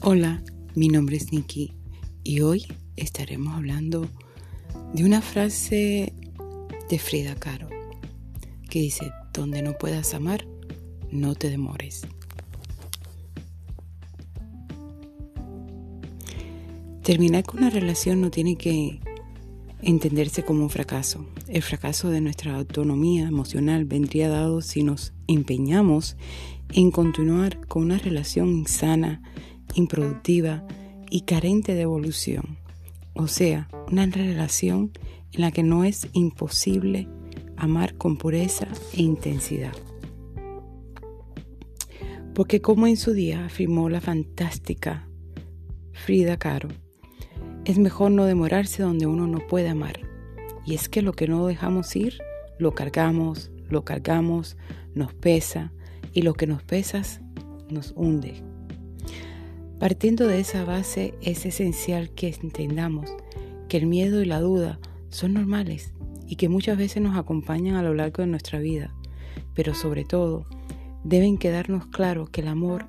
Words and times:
Hola, 0.00 0.44
mi 0.76 0.88
nombre 0.88 1.16
es 1.16 1.32
Nikki 1.32 1.74
y 2.22 2.40
hoy 2.40 2.64
estaremos 2.94 3.54
hablando 3.54 4.08
de 4.94 5.04
una 5.04 5.20
frase 5.20 6.12
de 6.88 6.98
Frida 7.00 7.34
Kahlo 7.34 7.68
que 8.70 8.78
dice, 8.78 9.10
donde 9.32 9.60
no 9.60 9.76
puedas 9.76 10.14
amar, 10.14 10.46
no 11.10 11.34
te 11.34 11.50
demores. 11.50 12.06
Terminar 17.02 17.42
con 17.42 17.58
una 17.58 17.70
relación 17.70 18.20
no 18.20 18.30
tiene 18.30 18.56
que 18.56 19.00
entenderse 19.82 20.44
como 20.44 20.62
un 20.62 20.70
fracaso. 20.70 21.26
El 21.48 21.62
fracaso 21.62 22.10
de 22.10 22.20
nuestra 22.20 22.54
autonomía 22.54 23.26
emocional 23.26 23.84
vendría 23.84 24.28
dado 24.28 24.60
si 24.60 24.84
nos 24.84 25.12
empeñamos 25.26 26.16
en 26.72 26.92
continuar 26.92 27.66
con 27.66 27.82
una 27.84 27.98
relación 27.98 28.48
insana, 28.50 29.22
improductiva 29.74 30.66
y 31.10 31.22
carente 31.22 31.74
de 31.74 31.82
evolución. 31.82 32.58
O 33.14 33.26
sea, 33.26 33.68
una 33.90 34.06
relación 34.06 34.92
en 35.32 35.40
la 35.40 35.50
que 35.50 35.62
no 35.62 35.84
es 35.84 36.08
imposible 36.12 37.08
amar 37.56 37.94
con 37.96 38.16
pureza 38.16 38.68
e 38.92 39.02
intensidad. 39.02 39.72
Porque 42.34 42.60
como 42.60 42.86
en 42.86 42.96
su 42.96 43.12
día 43.12 43.46
afirmó 43.46 43.88
la 43.88 44.00
fantástica 44.00 45.08
Frida 45.92 46.36
Kahlo, 46.38 46.68
es 47.64 47.78
mejor 47.78 48.12
no 48.12 48.24
demorarse 48.24 48.82
donde 48.82 49.06
uno 49.06 49.26
no 49.26 49.46
puede 49.46 49.68
amar. 49.68 50.00
Y 50.64 50.74
es 50.74 50.88
que 50.88 51.02
lo 51.02 51.12
que 51.12 51.26
no 51.26 51.46
dejamos 51.46 51.94
ir, 51.96 52.18
lo 52.58 52.74
cargamos, 52.74 53.50
lo 53.68 53.84
cargamos, 53.84 54.56
nos 54.94 55.12
pesa 55.14 55.72
y 56.12 56.22
lo 56.22 56.34
que 56.34 56.46
nos 56.46 56.62
pesa 56.62 57.02
nos 57.70 57.92
hunde. 57.96 58.42
Partiendo 59.78 60.26
de 60.26 60.40
esa 60.40 60.64
base 60.64 61.14
es 61.22 61.46
esencial 61.46 62.10
que 62.10 62.34
entendamos 62.42 63.08
que 63.68 63.76
el 63.76 63.86
miedo 63.86 64.20
y 64.20 64.24
la 64.24 64.40
duda 64.40 64.80
son 65.08 65.34
normales 65.34 65.94
y 66.26 66.34
que 66.34 66.48
muchas 66.48 66.76
veces 66.76 67.00
nos 67.00 67.16
acompañan 67.16 67.76
a 67.76 67.82
lo 67.82 67.94
largo 67.94 68.22
de 68.22 68.26
nuestra 68.26 68.58
vida, 68.58 68.92
pero 69.54 69.74
sobre 69.74 70.04
todo 70.04 70.46
deben 71.04 71.38
quedarnos 71.38 71.86
claro 71.86 72.26
que 72.26 72.40
el 72.40 72.48
amor 72.48 72.86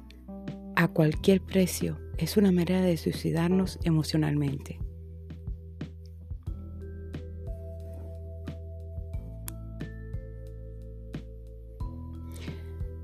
a 0.76 0.88
cualquier 0.88 1.42
precio 1.42 2.00
es 2.18 2.38
una 2.38 2.52
manera 2.52 2.82
de 2.82 2.98
suicidarnos 2.98 3.78
emocionalmente. 3.84 4.80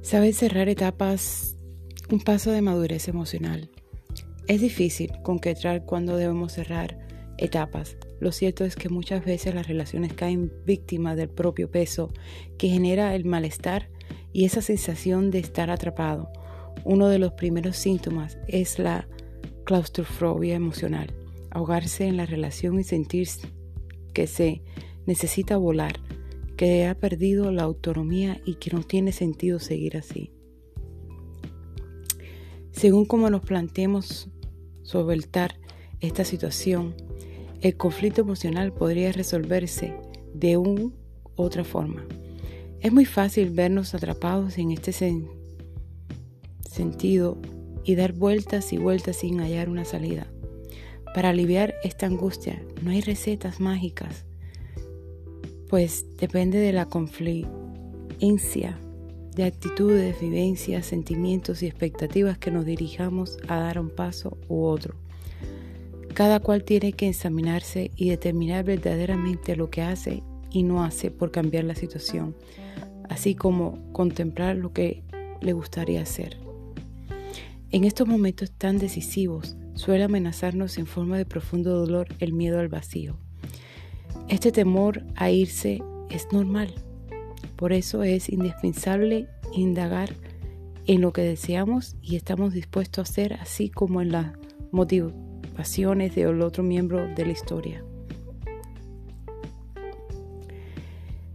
Saber 0.01 0.33
cerrar 0.33 0.69
etapas 0.69 1.54
un 2.11 2.19
paso 2.19 2.51
de 2.51 2.61
madurez 2.61 3.07
emocional. 3.07 3.69
Es 4.47 4.61
difícil 4.61 5.11
concretar 5.23 5.85
cuando 5.85 6.17
debemos 6.17 6.53
cerrar 6.53 6.99
etapas. 7.37 7.97
Lo 8.19 8.31
cierto 8.31 8.63
es 8.63 8.75
que 8.75 8.89
muchas 8.89 9.25
veces 9.25 9.55
las 9.55 9.67
relaciones 9.67 10.13
caen 10.13 10.51
víctimas 10.65 11.17
del 11.17 11.29
propio 11.29 11.69
peso 11.69 12.13
que 12.57 12.69
genera 12.69 13.15
el 13.15 13.25
malestar 13.25 13.89
y 14.33 14.45
esa 14.45 14.61
sensación 14.61 15.31
de 15.31 15.39
estar 15.39 15.69
atrapado. 15.69 16.31
Uno 16.83 17.07
de 17.07 17.19
los 17.19 17.33
primeros 17.33 17.77
síntomas 17.77 18.37
es 18.47 18.77
la 18.77 19.07
claustrofobia 19.63 20.55
emocional, 20.55 21.11
ahogarse 21.49 22.05
en 22.05 22.17
la 22.17 22.27
relación 22.27 22.79
y 22.79 22.83
sentir 22.83 23.27
que 24.13 24.27
se 24.27 24.61
necesita 25.07 25.57
volar, 25.57 25.99
que 26.55 26.85
ha 26.85 26.95
perdido 26.95 27.51
la 27.51 27.63
autonomía 27.63 28.39
y 28.45 28.55
que 28.55 28.71
no 28.71 28.83
tiene 28.83 29.11
sentido 29.11 29.59
seguir 29.59 29.97
así. 29.97 30.34
Según 32.75 33.05
como 33.05 33.29
nos 33.29 33.41
planteemos 33.41 34.27
solventar 34.83 35.55
esta 36.01 36.25
situación, 36.25 36.93
el 37.61 37.77
conflicto 37.77 38.19
emocional 38.21 38.73
podría 38.73 39.13
resolverse 39.13 39.95
de 40.33 40.57
una 40.57 40.91
otra 41.35 41.63
forma. 41.63 42.05
Es 42.81 42.91
muy 42.91 43.05
fácil 43.05 43.51
vernos 43.51 43.95
atrapados 43.95 44.57
en 44.57 44.71
este 44.71 44.91
sentido 46.69 47.37
y 47.85 47.95
dar 47.95 48.11
vueltas 48.11 48.73
y 48.73 48.77
vueltas 48.77 49.15
sin 49.17 49.39
hallar 49.39 49.69
una 49.69 49.85
salida. 49.85 50.27
Para 51.13 51.29
aliviar 51.29 51.75
esta 51.81 52.07
angustia 52.07 52.61
no 52.83 52.91
hay 52.91 52.99
recetas 52.99 53.61
mágicas, 53.61 54.25
pues 55.69 56.05
depende 56.17 56.57
de 56.59 56.73
la 56.73 56.87
confluencia 56.87 58.77
de 59.35 59.43
actitudes, 59.43 60.19
vivencias, 60.19 60.85
sentimientos 60.85 61.61
y 61.61 61.67
expectativas 61.67 62.37
que 62.37 62.51
nos 62.51 62.65
dirijamos 62.65 63.37
a 63.47 63.59
dar 63.59 63.79
un 63.79 63.89
paso 63.89 64.37
u 64.47 64.63
otro. 64.63 64.95
Cada 66.13 66.39
cual 66.39 66.63
tiene 66.63 66.93
que 66.93 67.09
examinarse 67.09 67.91
y 67.97 68.09
determinar 68.09 68.63
verdaderamente 68.63 69.57
lo 69.57 69.69
que 69.69 69.81
hace 69.81 70.23
y 70.49 70.63
no 70.63 70.85
hace 70.85 71.11
por 71.11 71.31
cambiar 71.31 71.65
la 71.65 71.75
situación, 71.75 72.33
así 73.09 73.35
como 73.35 73.91
contemplar 73.91 74.55
lo 74.55 74.71
que 74.71 75.03
le 75.41 75.51
gustaría 75.51 76.01
hacer. 76.01 76.37
En 77.71 77.83
estos 77.83 78.07
momentos 78.07 78.51
tan 78.51 78.77
decisivos 78.77 79.57
suele 79.73 80.05
amenazarnos 80.05 80.77
en 80.77 80.87
forma 80.87 81.17
de 81.17 81.25
profundo 81.25 81.77
dolor 81.77 82.07
el 82.19 82.31
miedo 82.31 82.59
al 82.59 82.69
vacío. 82.69 83.17
Este 84.29 84.53
temor 84.53 85.03
a 85.15 85.29
irse 85.29 85.83
es 86.09 86.31
normal 86.31 86.73
por 87.55 87.73
eso 87.73 88.03
es 88.03 88.29
indispensable 88.29 89.27
indagar 89.53 90.09
en 90.87 91.01
lo 91.01 91.13
que 91.13 91.21
deseamos 91.21 91.95
y 92.01 92.15
estamos 92.15 92.53
dispuestos 92.53 92.99
a 92.99 93.11
hacer, 93.11 93.33
así 93.33 93.69
como 93.69 94.01
en 94.01 94.11
las 94.11 94.33
motivaciones 94.71 96.15
del 96.15 96.41
otro 96.41 96.63
miembro 96.63 97.07
de 97.15 97.25
la 97.25 97.31
historia. 97.31 97.83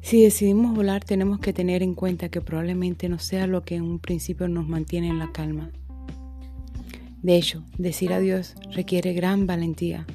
Si 0.03 0.22
decidimos 0.22 0.75
volar, 0.75 1.04
tenemos 1.04 1.38
que 1.38 1.53
tener 1.53 1.82
en 1.82 1.94
cuenta 1.94 2.31
que 2.31 2.41
probablemente 2.41 3.08
no 3.08 3.19
sea 3.19 3.47
lo 3.47 3.62
que 3.62 3.76
en 3.76 3.82
un 3.82 3.98
principio 4.00 4.48
nos 4.48 4.66
mantiene 4.66 5.08
en 5.08 5.19
la 5.19 5.31
calma. 5.31 5.70
De 7.22 7.37
hecho, 7.37 7.62
decir 7.78 8.12
adiós 8.12 8.54
requiere 8.72 9.12
gran 9.12 9.47
valentía, 9.47 10.06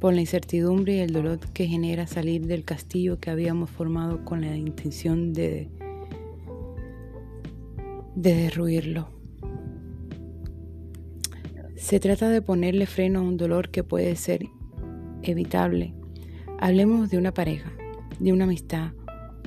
por 0.00 0.14
la 0.14 0.20
incertidumbre 0.20 0.96
y 0.96 1.00
el 1.00 1.12
dolor 1.12 1.38
que 1.52 1.66
genera 1.66 2.06
salir 2.06 2.46
del 2.46 2.64
castillo 2.64 3.18
que 3.18 3.30
habíamos 3.30 3.70
formado 3.70 4.24
con 4.24 4.42
la 4.42 4.56
intención 4.56 5.32
de, 5.32 5.68
de 8.14 8.34
derruirlo. 8.34 9.08
Se 11.76 12.00
trata 12.00 12.28
de 12.28 12.42
ponerle 12.42 12.86
freno 12.86 13.20
a 13.20 13.22
un 13.22 13.36
dolor 13.36 13.70
que 13.70 13.84
puede 13.84 14.16
ser 14.16 14.46
evitable. 15.22 15.94
Hablemos 16.58 17.10
de 17.10 17.18
una 17.18 17.32
pareja, 17.32 17.72
de 18.18 18.32
una 18.32 18.44
amistad 18.44 18.92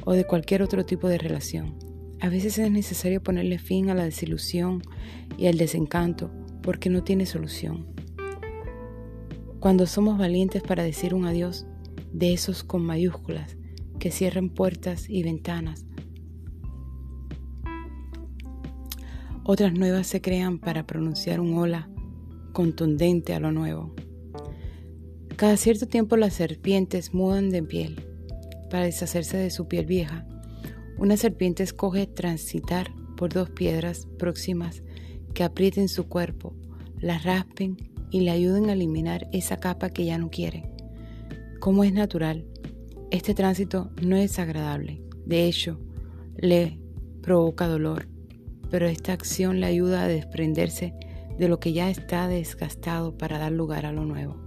o 0.05 0.13
de 0.13 0.25
cualquier 0.25 0.61
otro 0.61 0.85
tipo 0.85 1.07
de 1.07 1.17
relación. 1.17 1.75
A 2.21 2.29
veces 2.29 2.57
es 2.57 2.71
necesario 2.71 3.23
ponerle 3.23 3.59
fin 3.59 3.89
a 3.89 3.95
la 3.95 4.03
desilusión 4.03 4.81
y 5.37 5.47
al 5.47 5.57
desencanto 5.57 6.31
porque 6.61 6.89
no 6.89 7.03
tiene 7.03 7.25
solución. 7.25 7.98
Cuando 9.59 9.87
somos 9.87 10.17
valientes 10.17 10.63
para 10.63 10.83
decir 10.83 11.13
un 11.13 11.25
adiós, 11.25 11.65
de 12.13 12.31
esos 12.31 12.63
con 12.63 12.81
mayúsculas 12.81 13.57
que 13.99 14.09
cierran 14.09 14.49
puertas 14.49 15.09
y 15.09 15.21
ventanas. 15.21 15.85
Otras 19.43 19.73
nuevas 19.73 20.07
se 20.07 20.21
crean 20.21 20.59
para 20.59 20.85
pronunciar 20.85 21.41
un 21.41 21.57
hola 21.57 21.89
contundente 22.53 23.33
a 23.33 23.41
lo 23.41 23.51
nuevo. 23.51 23.93
Cada 25.35 25.57
cierto 25.57 25.87
tiempo 25.87 26.15
las 26.15 26.35
serpientes 26.35 27.13
mudan 27.13 27.49
de 27.49 27.61
piel 27.61 28.01
para 28.69 28.85
deshacerse 28.85 29.35
de 29.35 29.49
su 29.49 29.67
piel 29.67 29.85
vieja. 29.85 30.25
Una 30.97 31.17
serpiente 31.17 31.63
escoge 31.63 32.07
transitar 32.07 32.93
por 33.17 33.33
dos 33.33 33.49
piedras 33.49 34.07
próximas 34.17 34.83
que 35.33 35.43
aprieten 35.43 35.89
su 35.89 36.07
cuerpo, 36.07 36.55
las 36.99 37.23
raspen 37.23 37.88
y 38.11 38.21
le 38.21 38.31
ayuden 38.31 38.69
a 38.69 38.73
eliminar 38.73 39.27
esa 39.31 39.57
capa 39.57 39.89
que 39.89 40.05
ya 40.05 40.17
no 40.17 40.29
quiere. 40.29 40.71
Como 41.59 41.83
es 41.83 41.93
natural, 41.93 42.45
este 43.11 43.33
tránsito 43.33 43.91
no 44.01 44.15
es 44.15 44.39
agradable. 44.39 45.01
De 45.25 45.45
hecho, 45.45 45.79
le 46.37 46.79
provoca 47.21 47.67
dolor, 47.67 48.07
pero 48.69 48.87
esta 48.87 49.13
acción 49.13 49.59
le 49.59 49.65
ayuda 49.65 50.03
a 50.03 50.07
desprenderse 50.07 50.93
de 51.37 51.47
lo 51.47 51.59
que 51.59 51.73
ya 51.73 51.89
está 51.89 52.27
desgastado 52.27 53.17
para 53.17 53.39
dar 53.39 53.51
lugar 53.51 53.85
a 53.85 53.91
lo 53.91 54.05
nuevo. 54.05 54.37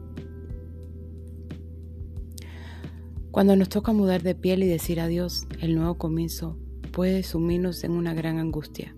Cuando 3.30 3.56
nos 3.56 3.70
toca 3.70 3.92
mudar 3.92 4.22
de 4.22 4.34
piel 4.34 4.62
y 4.62 4.66
decir 4.66 5.00
adiós, 5.00 5.46
el 5.60 5.74
nuevo 5.74 5.96
comienzo 5.96 6.58
puede 6.92 7.22
sumirnos 7.22 7.82
en 7.82 7.92
una 7.92 8.12
gran 8.12 8.38
angustia. 8.38 8.94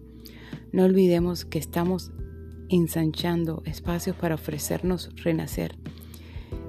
No 0.72 0.84
olvidemos 0.84 1.44
que 1.44 1.60
estamos 1.60 2.10
ensanchando 2.68 3.62
espacios 3.66 4.16
para 4.16 4.34
ofrecernos 4.34 5.10
renacer. 5.22 5.76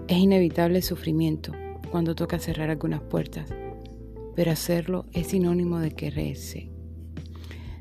Es 0.08 0.18
inevitable 0.18 0.78
el 0.78 0.84
sufrimiento 0.84 1.52
cuando 1.92 2.16
toca 2.16 2.40
cerrar 2.40 2.70
algunas 2.70 3.02
puertas, 3.02 3.54
pero 4.36 4.52
hacerlo 4.52 5.06
es 5.14 5.28
sinónimo 5.28 5.80
de 5.80 5.92
quererse. 5.92 6.70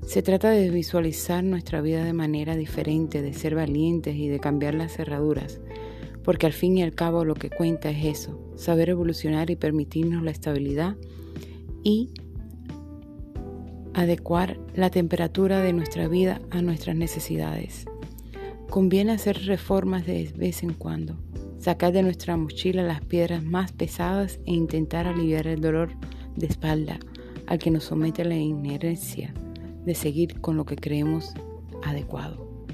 Se 0.06 0.22
trata 0.22 0.50
de 0.50 0.70
visualizar 0.70 1.42
nuestra 1.42 1.80
vida 1.80 2.04
de 2.04 2.12
manera 2.12 2.56
diferente, 2.56 3.22
de 3.22 3.32
ser 3.32 3.54
valientes 3.54 4.14
y 4.14 4.28
de 4.28 4.38
cambiar 4.38 4.74
las 4.74 4.92
cerraduras, 4.92 5.60
porque 6.22 6.46
al 6.46 6.52
fin 6.52 6.76
y 6.76 6.82
al 6.82 6.94
cabo 6.94 7.24
lo 7.24 7.34
que 7.34 7.50
cuenta 7.50 7.90
es 7.90 8.04
eso, 8.04 8.52
saber 8.56 8.90
evolucionar 8.90 9.50
y 9.50 9.56
permitirnos 9.56 10.22
la 10.22 10.30
estabilidad 10.30 10.96
y 11.82 12.10
adecuar 13.94 14.58
la 14.74 14.90
temperatura 14.90 15.60
de 15.60 15.72
nuestra 15.72 16.08
vida 16.08 16.40
a 16.50 16.60
nuestras 16.62 16.96
necesidades. 16.96 17.86
Conviene 18.74 19.12
hacer 19.12 19.46
reformas 19.46 20.04
de 20.04 20.32
vez 20.36 20.64
en 20.64 20.72
cuando, 20.72 21.16
sacar 21.58 21.92
de 21.92 22.02
nuestra 22.02 22.36
mochila 22.36 22.82
las 22.82 23.02
piedras 23.02 23.44
más 23.44 23.70
pesadas 23.70 24.40
e 24.46 24.52
intentar 24.52 25.06
aliviar 25.06 25.46
el 25.46 25.60
dolor 25.60 25.92
de 26.34 26.46
espalda 26.46 26.98
al 27.46 27.60
que 27.60 27.70
nos 27.70 27.84
somete 27.84 28.24
la 28.24 28.34
inercia 28.34 29.32
de 29.84 29.94
seguir 29.94 30.40
con 30.40 30.56
lo 30.56 30.64
que 30.64 30.74
creemos 30.74 31.34
adecuado. 31.84 32.66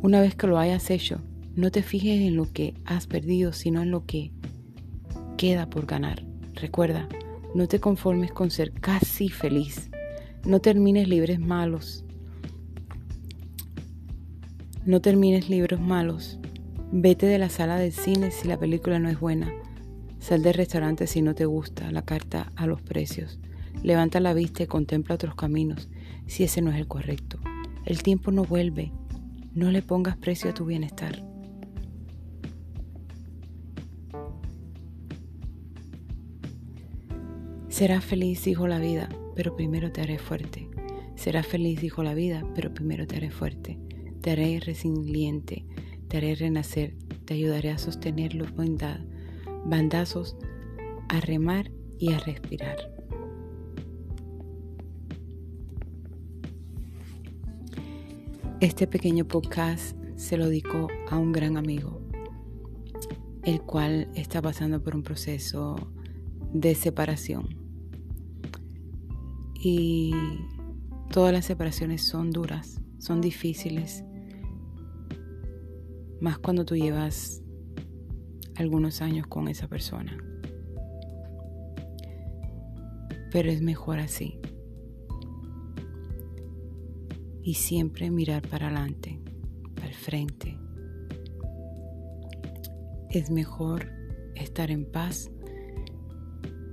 Una 0.00 0.20
vez 0.20 0.36
que 0.36 0.46
lo 0.46 0.60
hayas 0.60 0.88
hecho, 0.88 1.18
no 1.56 1.72
te 1.72 1.82
fijes 1.82 2.20
en 2.20 2.36
lo 2.36 2.52
que 2.52 2.74
has 2.84 3.08
perdido, 3.08 3.52
sino 3.52 3.82
en 3.82 3.90
lo 3.90 4.06
que 4.06 4.30
queda 5.36 5.68
por 5.68 5.86
ganar. 5.86 6.24
Recuerda, 6.54 7.08
no 7.56 7.66
te 7.66 7.80
conformes 7.80 8.30
con 8.30 8.52
ser 8.52 8.74
casi 8.74 9.28
feliz. 9.28 9.90
No 10.46 10.60
termines 10.60 11.08
libres 11.08 11.40
malos. 11.40 12.04
No 14.84 15.00
termines 15.00 15.48
libros 15.48 15.80
malos. 15.80 16.40
Vete 16.90 17.26
de 17.26 17.38
la 17.38 17.50
sala 17.50 17.76
del 17.76 17.92
cine 17.92 18.32
si 18.32 18.48
la 18.48 18.58
película 18.58 18.98
no 18.98 19.08
es 19.08 19.20
buena. 19.20 19.52
Sal 20.18 20.42
del 20.42 20.54
restaurante 20.54 21.06
si 21.06 21.22
no 21.22 21.36
te 21.36 21.44
gusta 21.44 21.92
la 21.92 22.02
carta 22.02 22.50
a 22.56 22.66
los 22.66 22.82
precios. 22.82 23.38
Levanta 23.84 24.18
la 24.18 24.34
vista 24.34 24.64
y 24.64 24.66
contempla 24.66 25.14
otros 25.14 25.36
caminos 25.36 25.88
si 26.26 26.42
ese 26.42 26.62
no 26.62 26.72
es 26.72 26.78
el 26.78 26.88
correcto. 26.88 27.38
El 27.84 28.02
tiempo 28.02 28.32
no 28.32 28.42
vuelve. 28.42 28.90
No 29.54 29.70
le 29.70 29.82
pongas 29.82 30.16
precio 30.16 30.50
a 30.50 30.54
tu 30.54 30.64
bienestar. 30.64 31.22
Serás 37.68 38.04
feliz, 38.04 38.44
dijo 38.44 38.66
la 38.66 38.80
vida, 38.80 39.08
pero 39.36 39.54
primero 39.54 39.92
te 39.92 40.00
haré 40.00 40.18
fuerte. 40.18 40.68
Serás 41.14 41.46
feliz, 41.46 41.80
dijo 41.80 42.02
la 42.02 42.14
vida, 42.14 42.44
pero 42.56 42.74
primero 42.74 43.06
te 43.06 43.16
haré 43.16 43.30
fuerte. 43.30 43.78
Te 44.22 44.30
haré 44.30 44.60
resiliente, 44.60 45.66
te 46.08 46.16
haré 46.16 46.34
renacer, 46.36 46.94
te 47.24 47.34
ayudaré 47.34 47.70
a 47.70 47.78
sostener 47.78 48.34
los 48.34 48.50
bandazos, 49.64 50.36
a 51.08 51.20
remar 51.20 51.70
y 51.98 52.12
a 52.12 52.18
respirar. 52.20 52.76
Este 58.60 58.86
pequeño 58.86 59.26
podcast 59.26 59.96
se 60.14 60.36
lo 60.36 60.46
dedico 60.46 60.86
a 61.10 61.18
un 61.18 61.32
gran 61.32 61.56
amigo, 61.56 62.00
el 63.42 63.60
cual 63.60 64.08
está 64.14 64.40
pasando 64.40 64.80
por 64.80 64.94
un 64.94 65.02
proceso 65.02 65.74
de 66.52 66.76
separación 66.76 67.56
y 69.54 70.14
todas 71.10 71.32
las 71.32 71.46
separaciones 71.46 72.04
son 72.04 72.30
duras, 72.30 72.80
son 72.98 73.20
difíciles, 73.20 74.04
más 76.22 76.38
cuando 76.38 76.64
tú 76.64 76.76
llevas 76.76 77.42
algunos 78.54 79.02
años 79.02 79.26
con 79.26 79.48
esa 79.48 79.66
persona. 79.66 80.16
Pero 83.32 83.50
es 83.50 83.60
mejor 83.60 83.98
así. 83.98 84.38
Y 87.42 87.54
siempre 87.54 88.08
mirar 88.12 88.46
para 88.48 88.68
adelante, 88.68 89.20
para 89.74 89.88
el 89.88 89.94
frente. 89.94 90.56
Es 93.10 93.28
mejor 93.28 93.90
estar 94.36 94.70
en 94.70 94.84
paz 94.84 95.28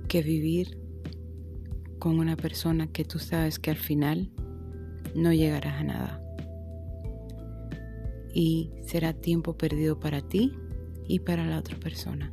que 0.06 0.22
vivir 0.22 0.78
con 1.98 2.20
una 2.20 2.36
persona 2.36 2.86
que 2.86 3.04
tú 3.04 3.18
sabes 3.18 3.58
que 3.58 3.70
al 3.70 3.76
final 3.76 4.30
no 5.16 5.32
llegarás 5.32 5.80
a 5.80 5.82
nada. 5.82 6.19
Y 8.32 8.70
será 8.86 9.12
tiempo 9.12 9.56
perdido 9.56 9.98
para 9.98 10.22
ti 10.22 10.52
y 11.06 11.20
para 11.20 11.46
la 11.46 11.58
otra 11.58 11.76
persona. 11.78 12.32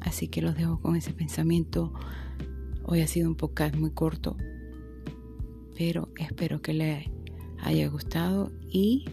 Así 0.00 0.28
que 0.28 0.42
los 0.42 0.56
dejo 0.56 0.80
con 0.80 0.96
ese 0.96 1.12
pensamiento. 1.12 1.92
Hoy 2.84 3.00
ha 3.00 3.06
sido 3.06 3.28
un 3.28 3.36
podcast 3.36 3.76
muy 3.76 3.90
corto, 3.90 4.36
pero 5.76 6.08
espero 6.16 6.62
que 6.62 6.72
le 6.72 7.12
haya 7.60 7.88
gustado 7.88 8.50
y 8.68 9.04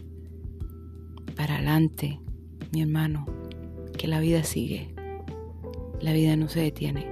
para 1.36 1.56
adelante, 1.56 2.20
mi 2.72 2.82
hermano, 2.82 3.26
que 3.98 4.08
la 4.08 4.20
vida 4.20 4.42
sigue. 4.42 4.94
La 6.00 6.12
vida 6.12 6.36
no 6.36 6.48
se 6.48 6.60
detiene. 6.60 7.06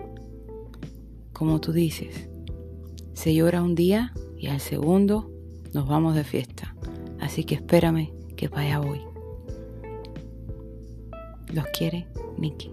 Como 1.32 1.61
tú 1.61 1.73
dices, 1.73 2.29
se 3.12 3.35
llora 3.35 3.62
un 3.62 3.75
día 3.75 4.12
y 4.38 4.47
al 4.47 4.61
segundo 4.61 5.31
nos 5.73 5.87
vamos 5.87 6.15
de 6.15 6.25
fiesta. 6.25 6.75
Así 7.20 7.44
que 7.44 7.56
espérame 7.56 8.12
que 8.36 8.48
vaya 8.48 8.81
hoy. 8.81 9.00
Los 11.52 11.66
quiere 11.69 12.06
Nicky. 12.36 12.70